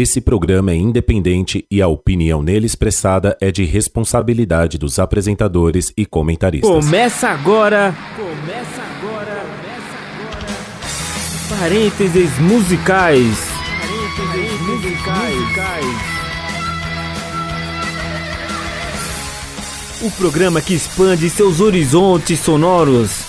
[0.00, 6.06] Esse programa é independente e a opinião nele expressada é de responsabilidade dos apresentadores e
[6.06, 6.70] comentaristas.
[6.70, 7.94] Começa agora!
[8.16, 9.44] Começa agora!
[9.44, 9.98] Começa
[11.50, 11.60] agora!
[11.60, 13.36] Parênteses musicais!
[14.16, 15.36] Parênteses musicais!
[20.00, 23.26] O programa que expande seus horizontes sonoros.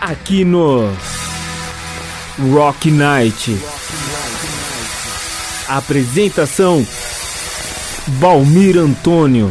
[0.00, 0.88] Aqui no
[2.38, 3.58] Rock Night.
[5.68, 6.86] Apresentação:
[8.06, 9.50] Valmir Antônio.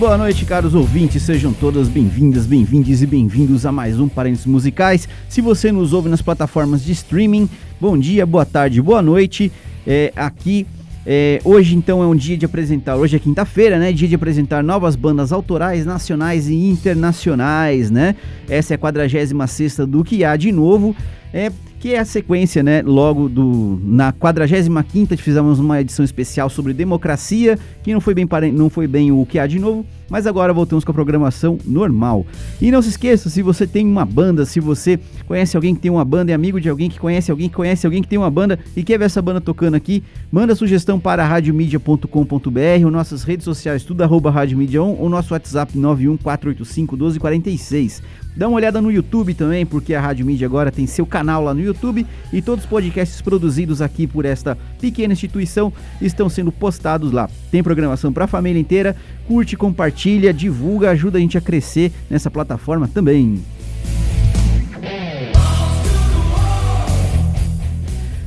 [0.00, 1.22] Boa noite, caros ouvintes.
[1.22, 5.06] Sejam todas bem-vindas, bem-vindes e bem-vindos a mais um Parênteses Musicais.
[5.28, 7.46] Se você nos ouve nas plataformas de streaming,
[7.78, 9.52] bom dia, boa tarde, boa noite.
[9.86, 10.66] É, aqui
[11.04, 13.92] é, hoje então é um dia de apresentar, hoje é quinta-feira, né?
[13.92, 18.16] Dia de apresentar novas bandas autorais, nacionais e internacionais, né?
[18.48, 20.96] Essa é a 46 do que há de novo.
[21.30, 22.82] É, que é a sequência, né?
[22.82, 28.68] Logo do na 45 fizemos uma edição especial sobre democracia, que não foi bem não
[28.68, 32.26] foi bem o que há de novo, mas agora voltamos com a programação normal.
[32.60, 35.90] E não se esqueça, se você tem uma banda, se você conhece alguém que tem
[35.90, 38.30] uma banda, é amigo de alguém que conhece alguém que conhece alguém que tem uma
[38.30, 43.84] banda e quer ver essa banda tocando aqui, manda sugestão para radiomedia.com.br, nossas redes sociais
[43.84, 48.02] tudo arroba radiomedia 1, o nosso WhatsApp 914851246.
[48.36, 51.52] Dá uma olhada no YouTube também, porque a Rádio Mídia agora tem seu canal lá
[51.52, 57.10] no YouTube e todos os podcasts produzidos aqui por esta pequena instituição estão sendo postados
[57.10, 57.28] lá.
[57.50, 58.94] Tem programação para a família inteira.
[59.26, 59.99] Curte, compartilha,
[60.32, 63.42] divulga, ajuda a gente a crescer nessa plataforma também.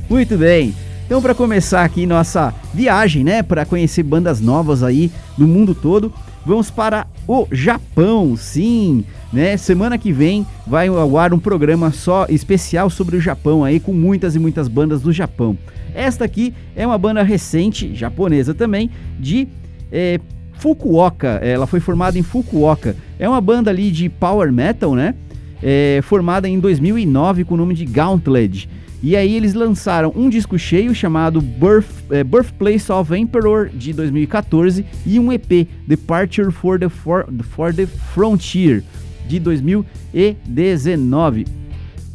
[0.08, 0.74] Muito bem.
[1.06, 6.12] Então, para começar aqui nossa viagem, né, para conhecer bandas novas aí do mundo todo,
[6.46, 8.36] vamos para o Japão.
[8.36, 9.56] Sim, né?
[9.56, 13.92] Semana que vem vai ao ar um programa só especial sobre o Japão aí com
[13.92, 15.58] muitas e muitas bandas do Japão.
[15.94, 19.48] Esta aqui é uma banda recente, japonesa também, de
[19.92, 20.20] é,
[20.64, 21.40] Fukuoka.
[21.42, 22.96] Ela foi formada em Fukuoka.
[23.18, 25.14] É uma banda ali de power metal, né?
[25.62, 28.66] É, formada em 2009 com o nome de Gauntlet.
[29.02, 34.86] E aí eles lançaram um disco cheio chamado Birth, é, Birthplace of Emperor de 2014
[35.04, 38.82] e um EP Departure for the, for, for the Frontier
[39.28, 41.46] de 2019.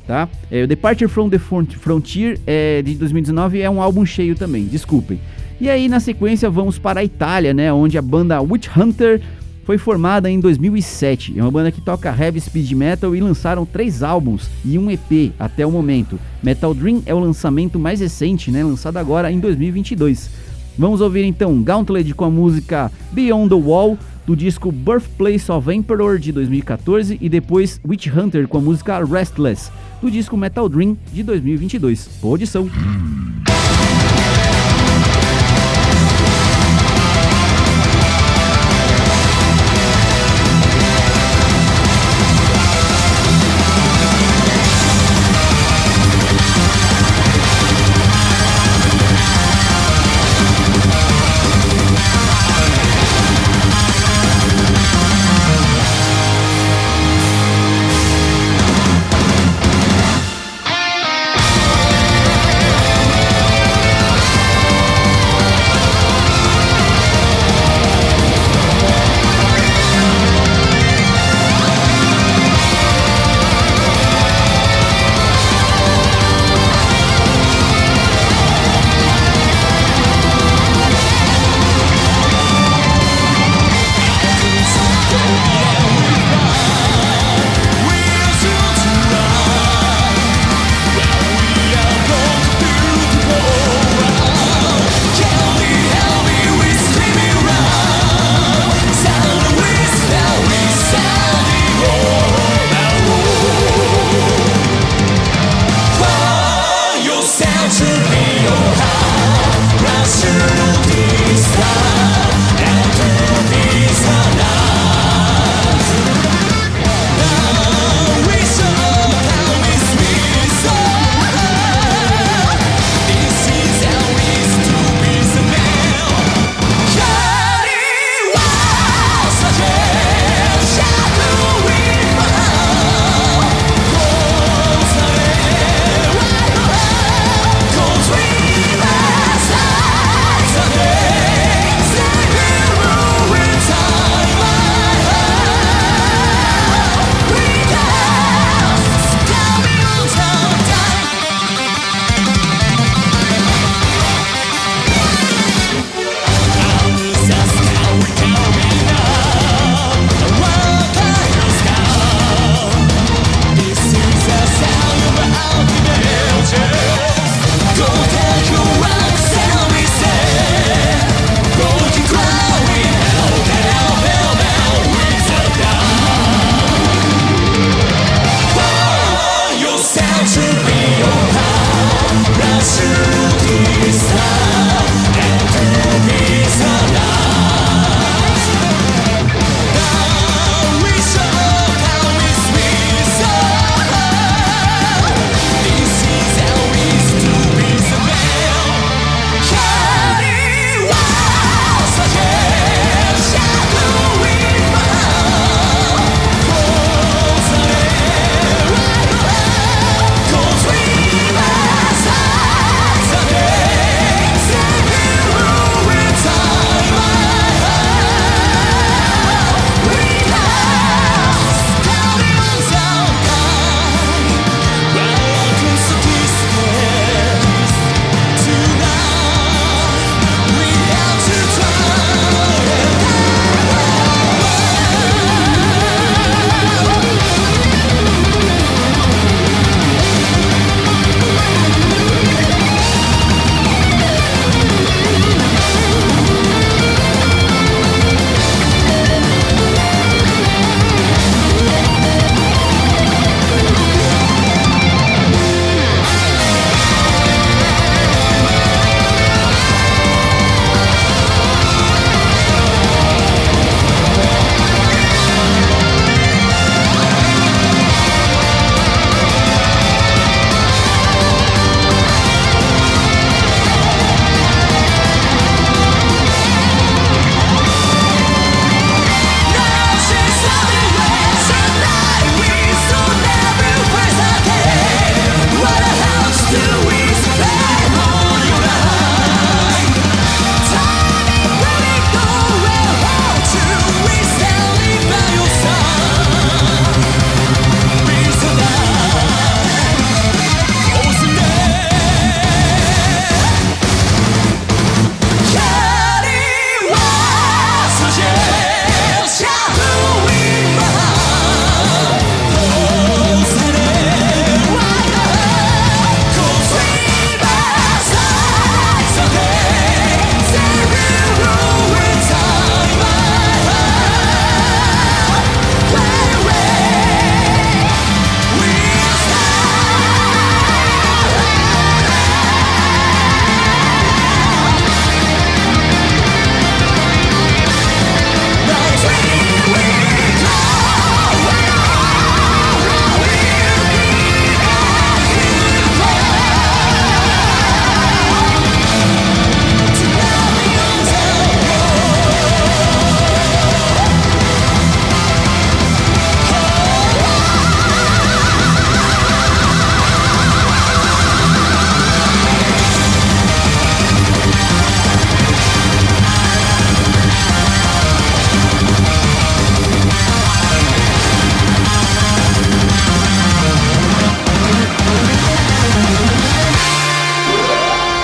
[0.08, 0.28] Tá?
[0.50, 5.20] É, o Departure from the Frontier é, de 2019 é um álbum cheio também, desculpem.
[5.62, 9.22] E aí na sequência vamos para a Itália, né, onde a banda Witch Hunter
[9.66, 11.38] foi formada em 2007.
[11.38, 15.34] É uma banda que toca heavy speed metal e lançaram três álbuns e um EP
[15.38, 16.18] até o momento.
[16.42, 20.30] Metal Dream é o lançamento mais recente, né, lançado agora em 2022.
[20.78, 26.18] Vamos ouvir então Gauntlet com a música Beyond the Wall do disco Birthplace of Emperor
[26.18, 29.70] de 2014 e depois Witch Hunter com a música Restless
[30.02, 32.10] do disco Metal Dream de 2022.
[32.22, 32.70] Boa audição!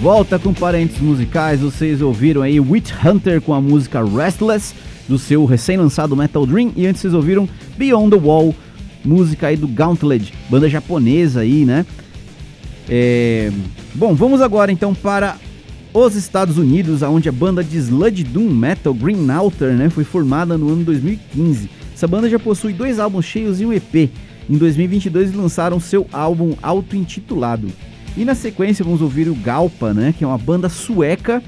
[0.00, 1.60] Volta com parentes musicais.
[1.60, 4.74] Vocês ouviram aí Witch Hunter com a música Restless,
[5.08, 6.72] do seu recém-lançado Metal Dream.
[6.76, 8.54] E antes vocês ouviram Beyond the Wall,
[9.04, 11.86] música aí do Gauntlet, banda japonesa aí, né?
[12.88, 13.50] É...
[13.94, 15.36] Bom, vamos agora então para
[15.92, 20.58] os Estados Unidos, onde a banda de Sludge Doom Metal Green Altar né, foi formada
[20.58, 21.70] no ano 2015.
[21.94, 24.10] Essa banda já possui dois álbuns cheios e um EP.
[24.48, 27.68] Em 2022 lançaram seu álbum auto-intitulado.
[28.16, 31.42] E na sequência vamos ouvir o Galpa, né, que é uma banda sueca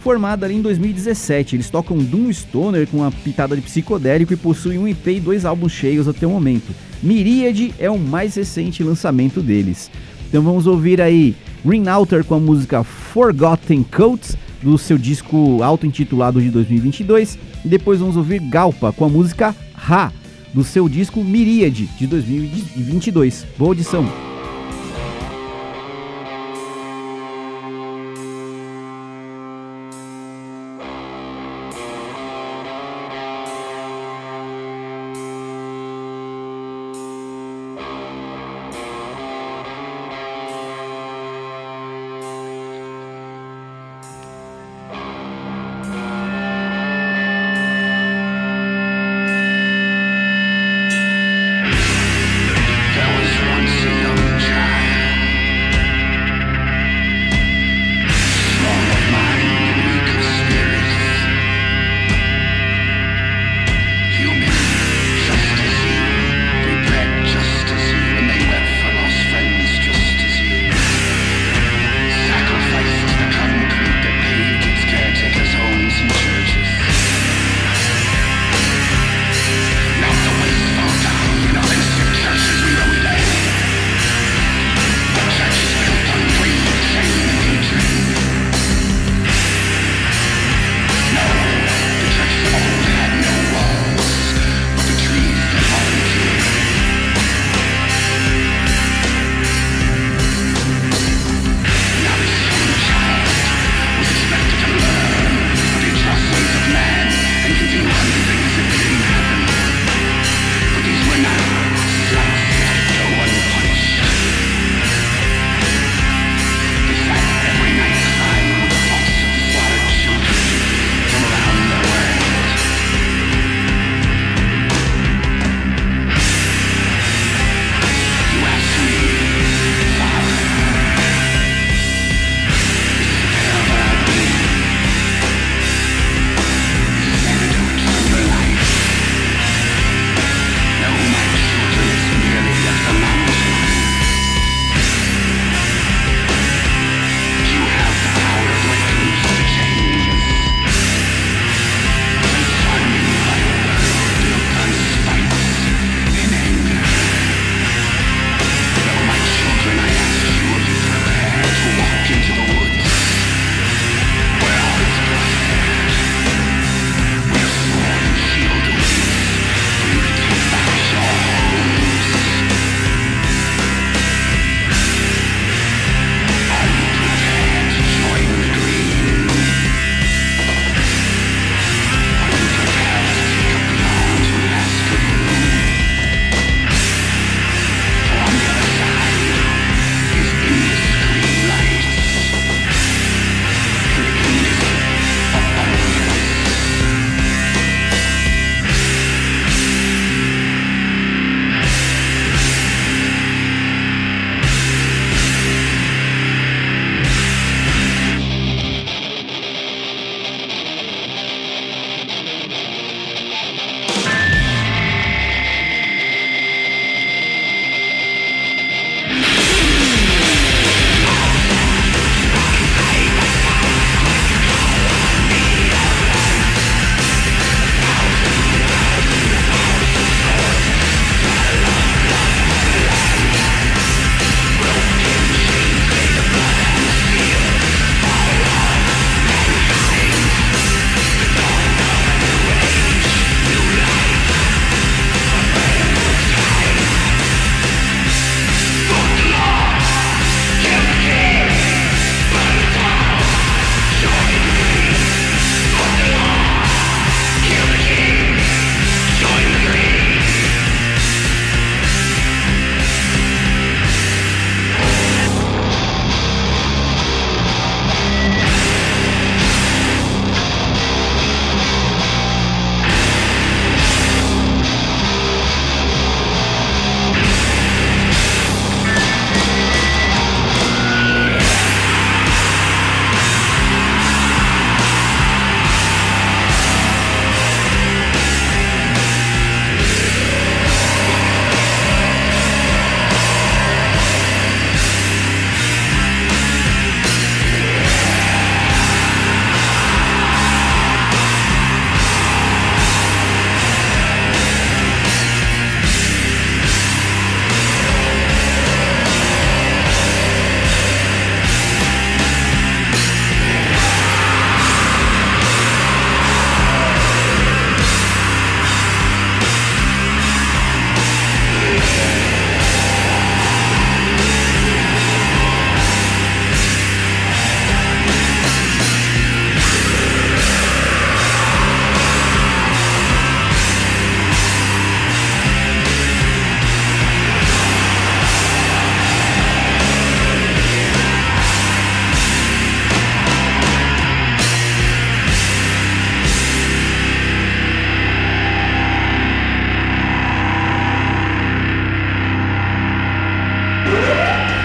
[0.00, 1.56] formada ali em 2017.
[1.56, 5.44] Eles tocam Doom Stoner com uma pitada de psicodélico e possuem um EP e dois
[5.44, 6.74] álbuns cheios até o momento.
[7.02, 9.90] Miríade é o mais recente lançamento deles.
[10.28, 16.40] Então vamos ouvir aí Green Alter com a música Forgotten Coats do seu disco auto-intitulado
[16.40, 20.12] de 2022 e depois vamos ouvir Galpa com a música Ra
[20.52, 23.46] do seu disco Miríade de 2022.
[23.58, 24.33] Boa audição!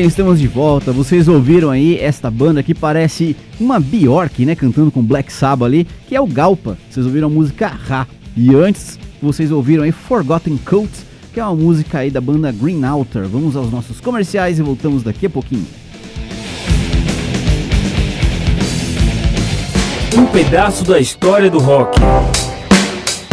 [0.00, 0.92] Bem, estamos de volta.
[0.92, 5.86] Vocês ouviram aí esta banda que parece uma Bjork, né, cantando com Black Sabbath ali,
[6.08, 6.78] que é o Galpa.
[6.88, 8.06] Vocês ouviram a música Ra.
[8.34, 12.82] E antes, vocês ouviram aí Forgotten Coats, que é uma música aí da banda Green
[12.82, 13.26] Altar.
[13.26, 15.66] Vamos aos nossos comerciais e voltamos daqui a pouquinho.
[20.16, 22.00] Um pedaço da história do rock.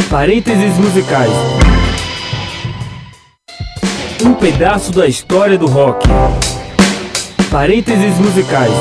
[0.09, 1.31] Parênteses musicais.
[4.25, 6.05] Um pedaço da história do rock.
[7.49, 8.71] Parênteses musicais.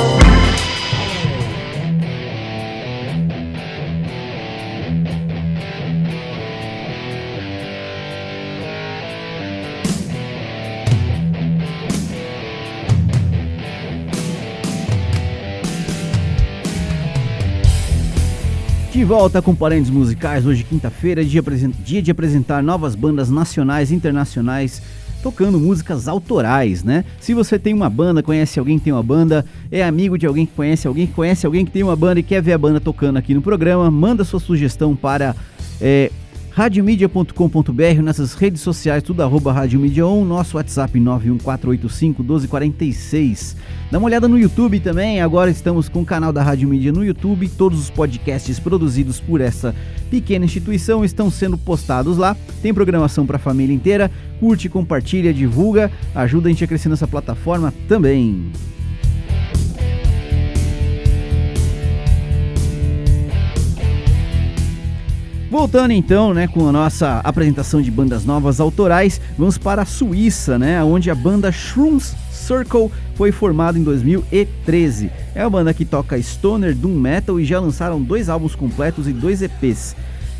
[18.90, 21.40] De volta com Parentes Musicais, hoje quinta-feira, dia,
[21.84, 24.82] dia de apresentar novas bandas nacionais e internacionais
[25.26, 27.04] tocando músicas autorais, né?
[27.20, 30.46] Se você tem uma banda, conhece alguém que tem uma banda, é amigo de alguém
[30.46, 32.78] que conhece alguém que conhece alguém que tem uma banda e quer ver a banda
[32.78, 35.34] tocando aqui no programa, manda sua sugestão para
[35.80, 36.12] é,
[36.56, 43.56] radiomedia.com.br, nessas redes sociais, tudo arroba Rádio Mídia 1, nosso WhatsApp 91485 1246.
[43.90, 47.04] Dá uma olhada no YouTube também, agora estamos com o canal da Rádio Mídia no
[47.04, 49.74] YouTube, todos os podcasts produzidos por essa
[50.10, 55.92] pequena instituição estão sendo postados lá, tem programação para a família inteira, curte, compartilha, divulga,
[56.14, 58.50] ajuda a gente a crescer nessa plataforma também.
[65.56, 70.58] Voltando então, né, com a nossa apresentação de bandas novas autorais, vamos para a Suíça,
[70.58, 75.10] né, onde a banda Shrooms Circle foi formada em 2013.
[75.34, 79.14] É uma banda que toca stoner, doom metal e já lançaram dois álbuns completos e
[79.14, 79.96] dois EPs.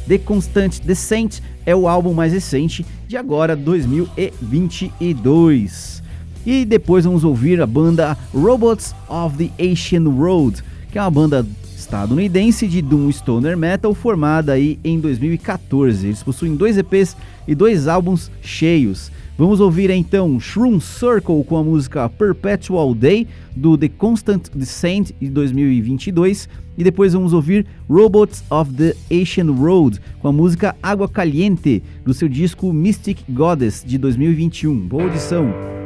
[0.07, 6.03] The Constant Descent é o álbum mais recente de agora 2022.
[6.45, 11.47] E depois vamos ouvir a banda Robots of the Asian Road, que é uma banda
[11.87, 16.09] estadunidense de Doom Stoner Metal, formada aí em 2014.
[16.09, 19.13] Eles possuem dois EPs e dois álbuns cheios.
[19.39, 25.29] Vamos ouvir então Shroom Circle com a música Perpetual Day do The Constant Descent de
[25.29, 31.83] 2022 e depois vamos ouvir Robots of the Asian Road com a música Água Caliente
[32.05, 34.89] do seu disco Mystic Goddess de 2021.
[34.89, 35.86] Boa audição!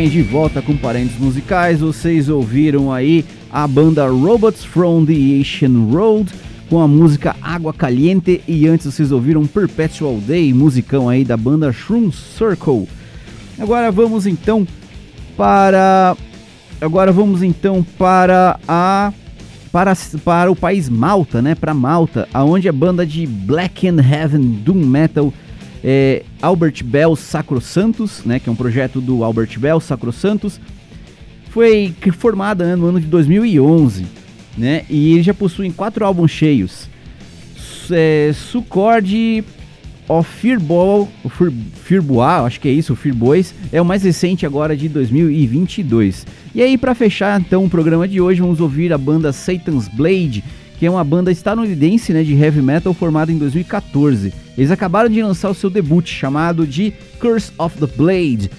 [0.00, 1.80] Bem, de volta com parentes musicais.
[1.80, 3.22] Vocês ouviram aí
[3.52, 6.32] a banda Robots from the Asian Road
[6.70, 11.70] com a música Água Caliente e antes vocês ouviram Perpetual Day, musicão aí da banda
[11.70, 12.88] Shroom Circle.
[13.58, 14.66] Agora vamos então
[15.36, 16.16] para
[16.80, 19.12] agora vamos então para a
[19.70, 19.92] para,
[20.24, 21.54] para o país Malta, né?
[21.54, 25.30] Para Malta, aonde a banda de Black and Heaven Doom Metal
[25.82, 30.60] é, Albert Bell Sacro Santos, né, que é um projeto do Albert Bell Sacro Santos,
[31.50, 34.06] foi formada né, no ano de 2011,
[34.56, 36.88] né, e ele já possui quatro álbuns cheios.
[37.90, 38.30] É,
[40.10, 42.96] of Fearball, o Fearbois, acho que é isso, o
[43.72, 46.26] é o mais recente agora de 2022.
[46.52, 50.42] E aí para fechar então o programa de hoje, vamos ouvir a banda Satan's Blade,
[50.80, 54.32] que é uma banda estadunidense né, de heavy metal formada em 2014.
[54.56, 58.50] Eles acabaram de lançar o seu debut chamado de Curse of the Blade.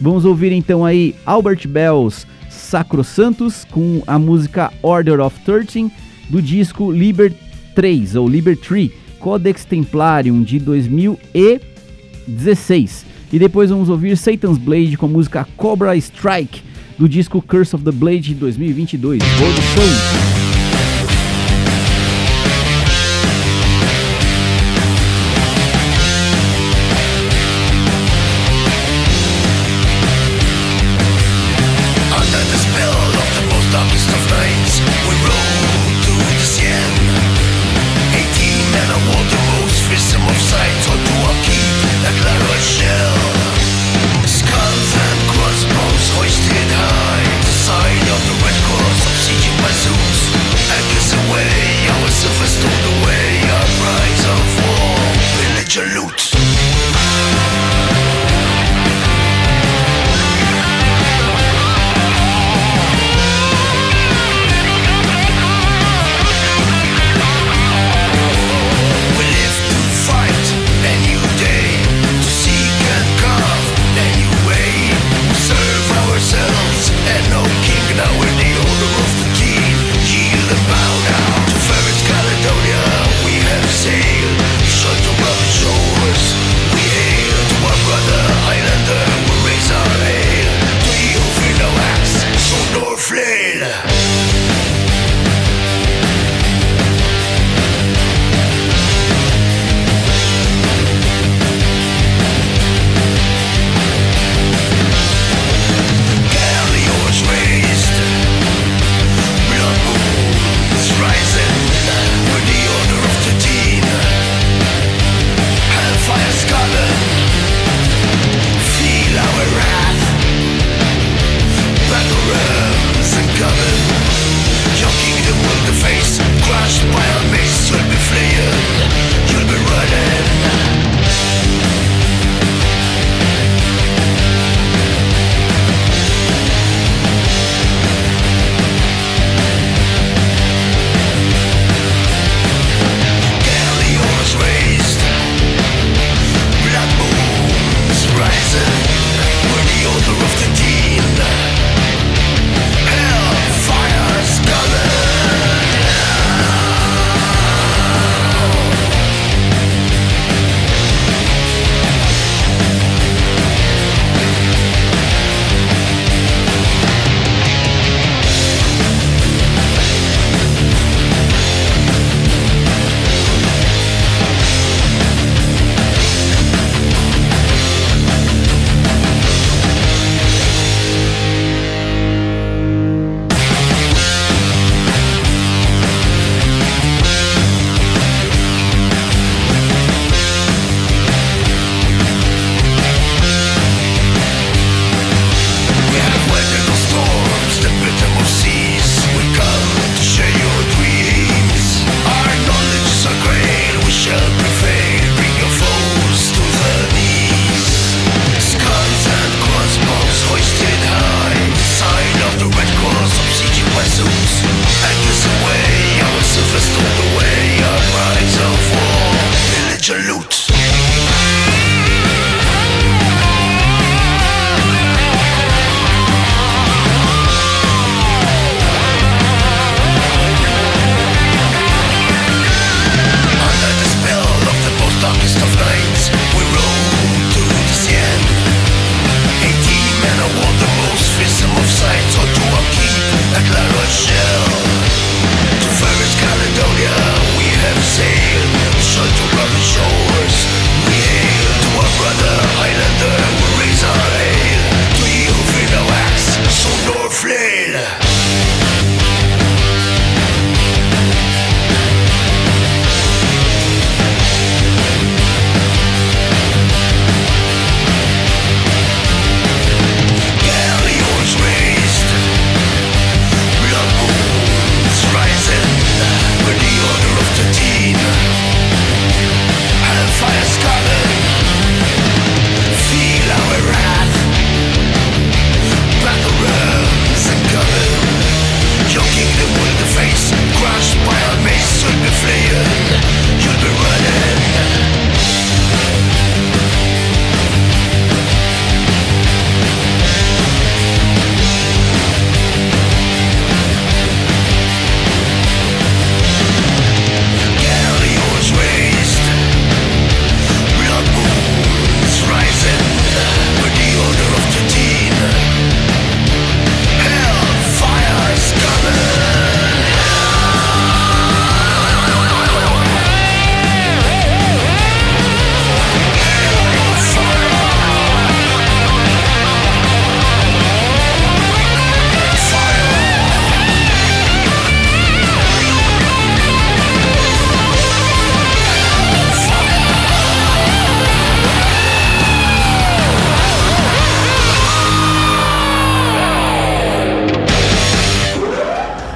[0.00, 5.88] Vamos ouvir então aí Albert Bells Sacro Santos com a música Order of 13
[6.28, 7.32] do disco Liber
[7.76, 13.06] 3 ou Liber 3 Codex Templarium de 2016.
[13.32, 16.60] E depois vamos ouvir Satan's Blade com a música Cobra Strike,
[16.98, 19.22] do disco Curse of the Blade de 2022.
[19.22, 20.37] Boa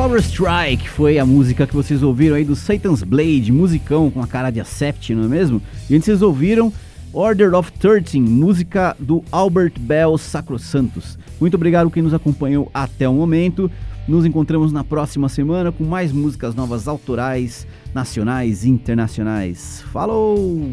[0.00, 4.26] Cobra Strike foi a música que vocês ouviram aí do Satan's Blade, musicão com a
[4.26, 5.60] cara de Acept, não é mesmo?
[5.90, 6.72] E antes vocês ouviram
[7.12, 11.18] Order of 13, música do Albert Bell Sacrosantos.
[11.38, 13.70] Muito obrigado quem nos acompanhou até o momento.
[14.08, 19.84] Nos encontramos na próxima semana com mais músicas novas autorais, nacionais e internacionais.
[19.92, 20.66] Falou!